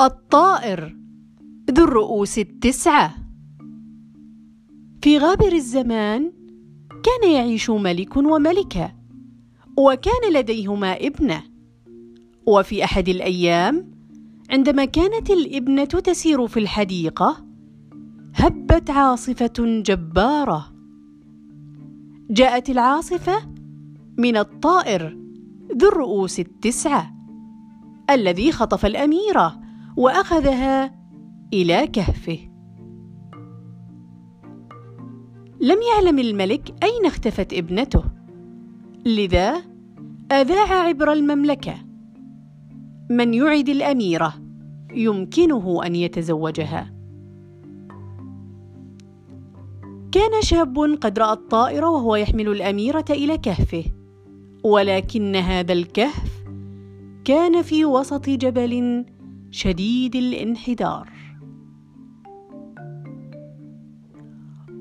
[0.00, 0.96] الطائر
[1.70, 3.14] ذو الرؤوس التسعة.
[5.02, 6.32] في غابر الزمان
[6.90, 8.94] كان يعيش ملك وملكة
[9.78, 11.42] وكان لديهما ابنة.
[12.46, 13.90] وفي أحد الأيام
[14.50, 17.46] عندما كانت الابنة تسير في الحديقة
[18.34, 20.72] هبت عاصفة جبارة.
[22.30, 23.55] جاءت العاصفة
[24.18, 25.18] من الطائر
[25.76, 27.12] ذو الرؤوس التسعة
[28.10, 29.60] الذي خطف الأميرة
[29.96, 30.94] وأخذها
[31.52, 32.38] إلى كهفه.
[35.60, 38.04] لم يعلم الملك أين اختفت ابنته
[39.06, 39.62] لذا
[40.32, 41.74] أذاع عبر المملكة.
[43.10, 44.34] من يعد الأميرة
[44.94, 46.92] يمكنه أن يتزوجها.
[50.12, 53.84] كان شاب قد رأى الطائر وهو يحمل الأميرة إلى كهفه.
[54.66, 56.44] ولكن هذا الكهف
[57.24, 59.04] كان في وسط جبل
[59.50, 61.12] شديد الانحدار.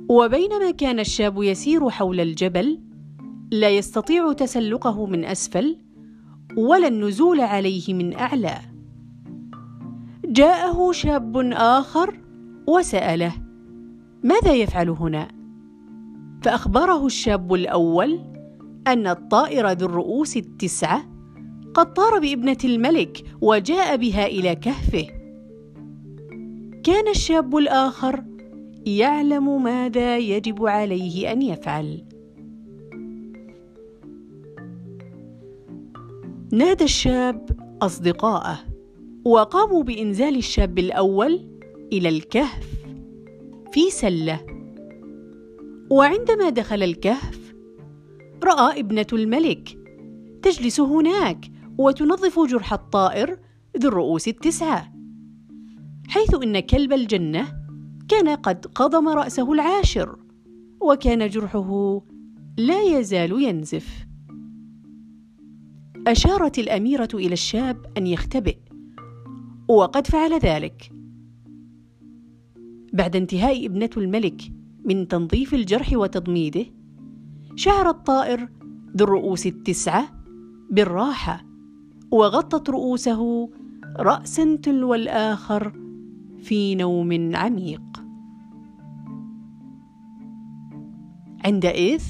[0.09, 2.79] وبينما كان الشاب يسير حول الجبل
[3.51, 5.77] لا يستطيع تسلقه من أسفل
[6.57, 8.57] ولا النزول عليه من أعلى.
[10.25, 12.19] جاءه شاب آخر
[12.67, 13.33] وسأله
[14.23, 15.27] ماذا يفعل هنا؟
[16.41, 18.34] فأخبره الشاب الأول
[18.87, 21.05] أن الطائر ذو الرؤوس التسعة
[21.73, 25.07] قد طار بابنة الملك وجاء بها إلى كهفه.
[26.83, 28.23] كان الشاب الآخر
[28.85, 32.03] يعلم ماذا يجب عليه أن يفعل.
[36.53, 37.49] نادى الشاب
[37.81, 38.59] أصدقاءه
[39.25, 41.47] وقاموا بإنزال الشاب الأول
[41.93, 42.85] إلى الكهف
[43.71, 44.39] في سلة.
[45.91, 47.44] وعندما دخل الكهف
[48.45, 49.77] رأى ابنة الملك.
[50.41, 53.37] تجلس هناك وتنظف جرح الطائر
[53.77, 54.93] ذو الرؤوس التسعة.
[56.07, 57.47] حيث إن كلب الجنة
[58.07, 60.19] كان قد قضم رأسه العاشر
[60.81, 62.01] وكان جرحه
[62.57, 64.05] لا يزال ينزف.
[66.07, 68.57] أشارت الأميرة إلى الشاب أن يختبئ
[69.67, 70.91] وقد فعل ذلك.
[72.93, 74.41] بعد انتهاء ابنة الملك
[74.85, 76.65] من تنظيف الجرح وتضميده
[77.55, 78.49] شعر الطائر
[78.97, 80.07] ذو الرؤوس التسعة
[80.71, 81.45] بالراحة
[82.11, 83.49] وغطت رؤوسه
[83.99, 85.73] راسا تلو الآخر
[86.39, 87.81] في نوم عميق.
[91.45, 92.03] عندئذ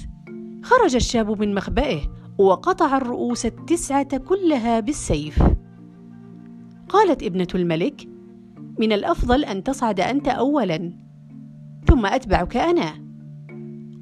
[0.63, 1.99] خرج الشاب من مخبئه
[2.37, 5.43] وقطع الرؤوس التسعة كلها بالسيف.
[6.89, 8.09] قالت ابنة الملك
[8.79, 10.93] من الأفضل أن تصعد أنت اولا
[11.87, 13.05] ثم أتبعك أنا.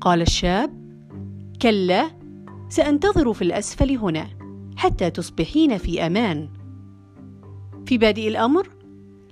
[0.01, 0.82] قال الشاب
[1.63, 2.11] كلا
[2.69, 4.27] سأنتظر في الأسفل هنا
[4.75, 6.49] حتى تصبحين في أمان.
[7.85, 8.69] في بادئ الأمر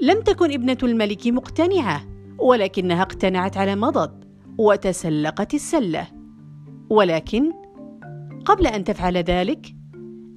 [0.01, 2.03] لم تكن ابنة الملك مقتنعة
[2.39, 4.23] ولكنها اقتنعت على مضض
[4.57, 6.07] وتسلقت السلة.
[6.89, 7.51] ولكن
[8.45, 9.75] قبل أن تفعل ذلك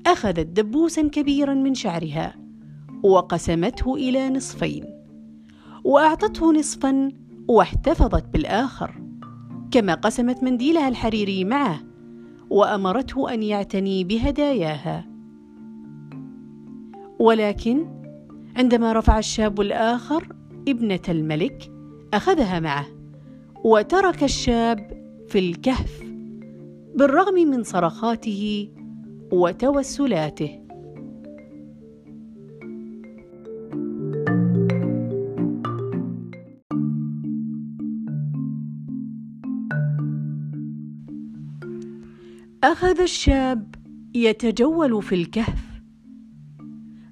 [0.07, 2.37] أخذت دبوسا كبيرا من شعرها
[3.03, 4.85] وقسمته إلى نصفين
[5.85, 7.09] وأعطته نصفا
[7.49, 9.04] واحتفظت بالآخر.
[9.75, 11.81] كما قسمت منديلها الحريري معه
[12.51, 15.07] وأمرته أن يعتني بهداياها.
[17.19, 17.87] ولكن
[18.57, 20.29] عندما رفع الشاب الآخر
[20.69, 21.73] ابنة الملك
[22.15, 22.87] أخذها معه
[23.65, 26.03] وترك الشاب في الكهف
[26.95, 28.69] بالرغم من صرخاته
[29.33, 30.64] وتوسلاته.
[42.65, 43.75] أخذ الشاب
[44.15, 45.65] يتجول في الكهف.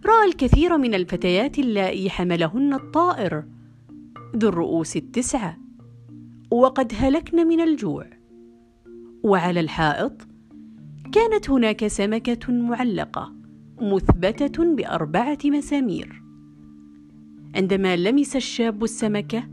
[0.06, 3.44] رأى الكثير من الفتيات اللائي حملهن الطائر
[4.36, 5.58] ذو الرؤوس التسعة
[6.50, 8.06] وقد هلكن من الجوع.
[9.22, 10.28] وعلى الحائط
[11.12, 13.32] كانت هناك سمكة معلقة
[13.80, 16.22] مثبتة بأربعة مسامير.
[17.56, 19.44] عندما لمس الشاب السمكة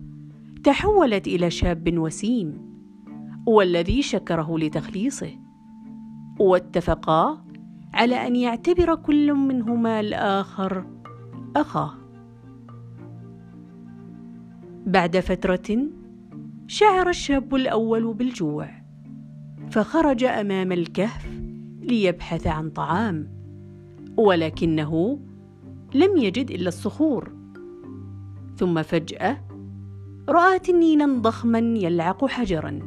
[0.63, 2.57] تحولت إلى شاب وسيم
[3.47, 5.48] والذي شكره لتخليصه.
[6.39, 7.45] واتفقا
[7.93, 10.85] على أن يعتبر كل منهما الآخر
[11.55, 11.93] اخاه
[14.85, 15.77] بعد فترة
[16.67, 18.69] شعر الشاب الأول بالجوع
[19.69, 21.27] فخرج أمام الكهف
[21.81, 23.39] ليبحث عن طعام
[24.17, 25.19] ولكنه
[25.95, 27.31] لم يجد إلا الصخور.
[28.57, 29.37] ثم فجأة
[30.29, 32.79] رأى تنينا ضخما يلعق حجرا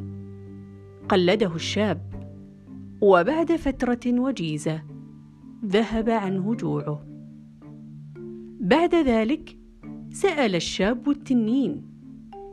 [1.08, 2.11] قلده الشاب.
[3.02, 4.82] وبعد فترة وجيزة
[5.64, 7.06] ذهب عنه جوعه
[8.60, 9.58] بعد ذلك
[10.10, 11.82] سأل الشاب التنين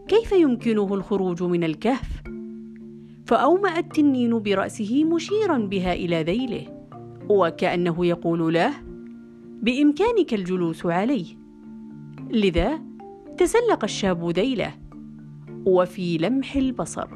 [0.07, 2.23] كيف يمكنه الخروج من الكهف؟
[3.25, 6.85] فأومأ التنين برأسه مشيرا بها إلى ذيله
[7.29, 8.73] وكأنه يقول له
[9.61, 11.25] بإمكانك الجلوس عليه.
[12.31, 12.81] لذا
[13.37, 14.73] تسلق الشاب ذيله
[15.65, 17.07] وفي لمح البصر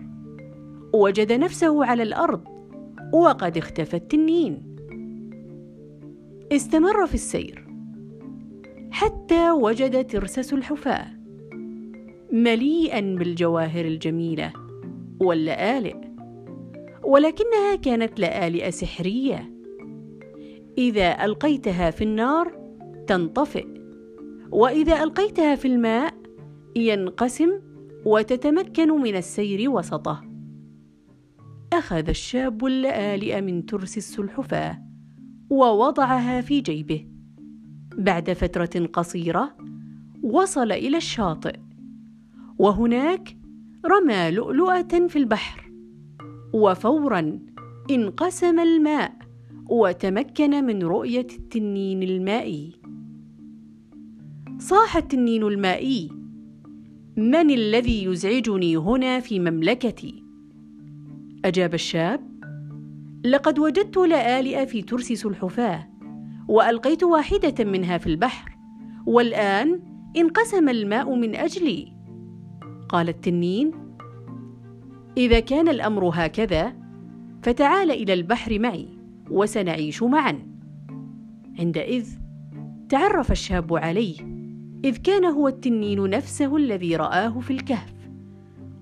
[0.94, 2.52] وجد نفسه على الأرض
[3.13, 4.75] وقد اختفى التنين.
[6.51, 7.68] استمر في السير
[8.92, 11.07] حتى وجد ترس سلحفاه
[12.31, 14.54] مليئا بالجواهر الجميلة
[15.19, 15.95] واللآلئ
[17.04, 19.54] ولكنها كانت لآلئ سحرية.
[20.77, 22.57] إذا ألقيتها في النار
[23.07, 23.68] تنطفئ
[24.51, 26.13] وإذا ألقيتها في الماء
[26.75, 27.51] ينقسم
[28.06, 30.32] وتتمكن من السير وسطه.
[31.73, 34.81] أخذ الشاب اللآلئ من ترس السلحفاة
[35.49, 37.07] ووضعها في جيبه.
[37.97, 39.57] بعد فترة قصيرة
[40.23, 41.59] وصل إلى الشاطئ
[42.59, 43.37] وهناك
[43.85, 45.71] رمى لؤلؤة في البحر.
[46.53, 47.39] وفورا
[47.91, 49.13] انقسم الماء
[49.69, 52.71] وتمكن من رؤية التنين المائي.
[54.59, 56.09] صاح التنين المائي
[57.17, 60.22] من الذي يزعجني هنا في مملكتي؟
[61.45, 62.22] أجاب الشاب
[63.25, 65.88] لقد وجدت لآلئ في ترس سلحفاة
[66.48, 68.57] وألقيت واحدة منها في البحر
[69.06, 69.81] والآن
[70.18, 71.94] انقسم الماء من أجلي.
[72.90, 73.72] قال التنين
[75.18, 76.75] إذا كان الأمر هكذا
[77.44, 78.88] فتعال إلى البحر معي
[79.31, 80.54] وسنعيش معا.
[81.60, 82.07] عندئذ
[82.90, 84.16] تعرف الشاب عليه
[84.86, 87.94] إذ كان هو التنين نفسه الذي رآه في الكهف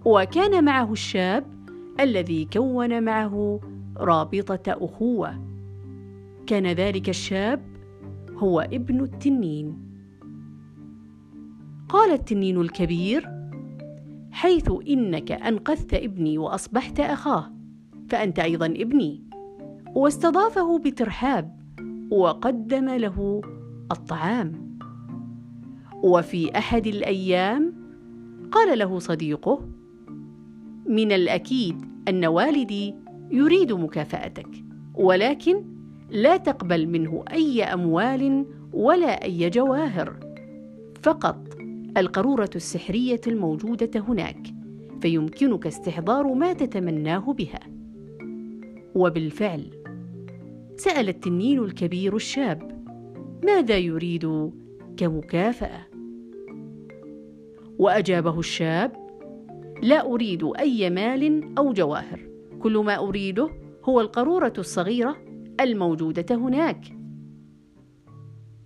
[0.05, 1.60] وكان معه الشاب
[2.01, 3.59] الذي كون معه
[3.97, 5.41] رابطة أخوة.
[6.47, 7.61] كان ذلك الشاب
[8.33, 9.77] هو ابن التنين.
[11.89, 13.29] قال التنين الكبير
[14.31, 17.51] حيث إنك أنقذت ابني وأصبحت أخاه
[18.09, 19.23] فأنت أيضا ابني.
[19.95, 21.61] واستضافه بترحاب
[22.11, 23.41] وقدم له
[23.91, 24.77] الطعام.
[26.03, 27.73] وفي أحد الأيام
[28.51, 29.69] قال له صديقه
[30.85, 32.95] من الأكيد أن والدي
[33.31, 34.49] يريد مكافأتك
[34.95, 35.63] ولكن
[36.09, 40.15] لا تقبل منه أي أموال ولا أي جواهر.
[41.01, 41.47] فقط
[41.97, 44.47] القروره السحرية الموجودة هناك
[45.01, 47.59] فيمكنك استحضار ما تتمناه بها.
[48.95, 49.65] وبالفعل
[50.75, 52.85] سأل التنين الكبير الشاب
[53.45, 54.51] ماذا يريد
[54.97, 55.87] كمكافأة؟
[57.79, 59.00] وأجابه الشاب
[59.81, 62.19] لا أريد أي مال أو جواهر.
[62.59, 63.49] كل ما أريده
[63.83, 65.17] هو القروره الصغيرة
[65.61, 66.85] الموجودة هناك.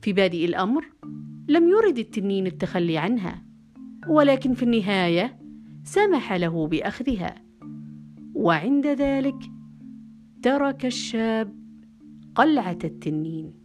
[0.02, 0.86] في بادئ الأمر
[1.48, 3.46] لم يرد التنين التخلي عنها
[4.08, 5.40] ولكن في النهاية
[5.84, 7.36] سمح له بأخذها.
[8.34, 9.38] وعند ذلك
[10.42, 11.56] ترك الشاب
[12.36, 13.65] قلعة التنين.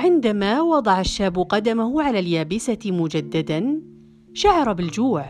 [0.00, 3.82] عندما وضع الشاب قدمه على اليابسة مجددا
[4.34, 5.24] شعر بالجوع.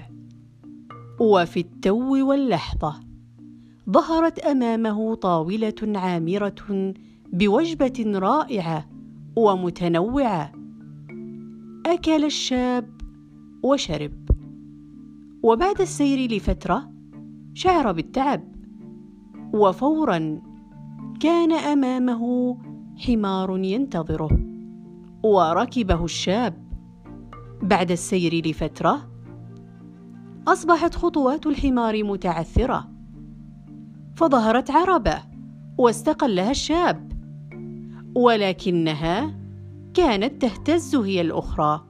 [1.20, 2.94] وفي التو واللحظة
[3.90, 6.94] ظهرت أمامه طاولة عامرة
[7.32, 8.86] بوجبة رائعة
[9.36, 10.52] ومتنوعة.
[11.86, 12.90] أكل الشاب
[13.62, 14.30] وشرب.
[15.42, 16.92] وبعد السير لفترة
[17.54, 18.54] شعر بالتعب.
[19.54, 20.40] وفورا
[21.20, 22.56] كان أمامه
[22.96, 24.49] حمار ينتظره.
[25.22, 26.70] وركبه الشاب.
[27.62, 29.10] بعد السير لفترة
[30.48, 32.90] أصبحت خطوات الحمار متعثرة.
[34.16, 35.22] فظهرت عربة
[35.78, 37.12] واستقلها الشاب
[38.16, 39.40] ولكنها
[39.94, 41.86] كانت تهتز هي الأخرى.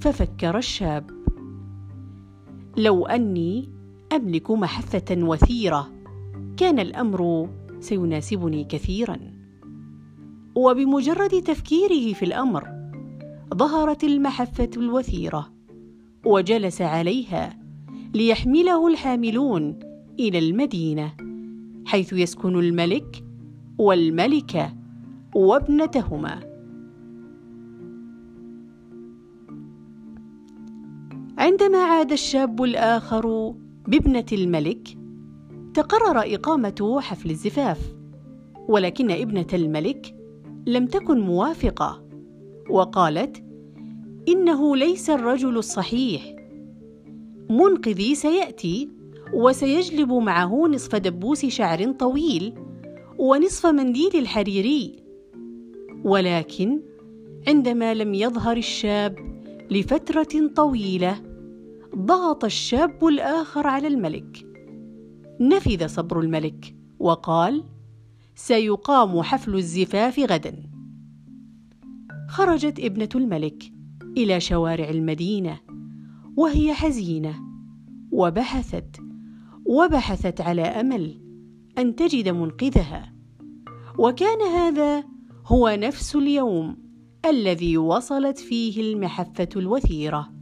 [0.00, 1.10] ففكر الشاب
[2.76, 3.72] لو أني
[4.12, 5.88] أملك محفة وثيرة
[6.56, 7.48] كان الأمر
[7.80, 9.35] سيناسبني كثيرا.
[10.56, 12.68] وبمجرد تفكيره في الأمر
[13.54, 15.52] ظهرت المحفة الوثيرة
[16.26, 17.58] وجلس عليها
[18.14, 19.78] ليحمله الحاملون
[20.18, 21.12] إلى المدينة
[21.86, 23.24] حيث يسكن الملك
[23.78, 24.72] والملكة
[25.34, 26.40] وابنتهما.
[31.38, 33.54] عندما عاد الشاب الآخر
[33.88, 34.98] بابنة الملك
[35.74, 37.94] تقرر إقامة حفل الزفاف
[38.68, 40.15] ولكن ابنة الملك
[40.66, 42.02] لم تكن موافقة
[42.70, 43.44] وقالت
[44.28, 46.36] إنه ليس الرجل الصحيح.
[47.50, 48.90] منقذي سيأتي
[49.34, 52.54] وسيجلب معه نصف دبوس شعر طويل
[53.18, 55.02] ونصف منديل الحريري.
[56.04, 56.80] ولكن
[57.48, 59.18] عندما لم يظهر الشاب
[59.70, 61.22] لفترة طويلة
[61.96, 64.46] ضغط الشاب الآخر على الملك.
[65.40, 67.64] نفذ صبر الملك وقال
[68.38, 70.62] سيقام حفل الزفاف غدا.
[72.28, 73.72] خرجت ابنة الملك
[74.16, 75.58] إلى شوارع المدينة
[76.36, 77.34] وهي حزينة
[78.12, 78.96] وبحثت
[79.66, 81.20] وبحثت على أمل
[81.78, 83.12] أن تجد منقذها.
[83.98, 85.04] وكان هذا
[85.46, 86.76] هو نفس اليوم
[87.26, 90.32] الذي وصلت فيه المحفة الوثيرة.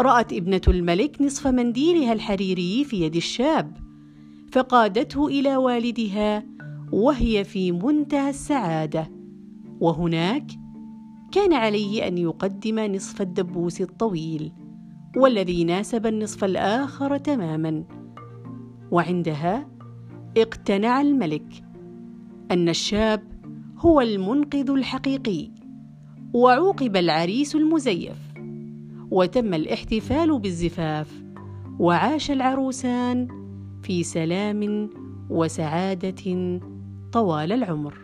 [0.00, 3.84] رأت ابنة الملك نصف منديلها الحريري في يد الشاب
[4.54, 6.44] فقادته إلى والدها
[6.92, 9.10] وهي في منتهى السعادة.
[9.80, 10.46] وهناك
[11.32, 14.52] كان عليه أن يقدم نصف الدبوس الطويل
[15.16, 17.84] والذي ناسب النصف الآخر تماما.
[18.90, 19.68] وعندها
[20.36, 21.64] اقتنع الملك
[22.50, 23.22] أن الشاب
[23.78, 25.50] هو المنقذ الحقيقي
[26.34, 28.18] وعوقب العريس المزيف.
[29.10, 31.24] وتم الاحتفال بالزفاف
[31.78, 33.43] وعاش العروسان
[33.84, 34.90] في سلام
[35.30, 36.60] وسعادة
[37.12, 38.03] طوال العمر.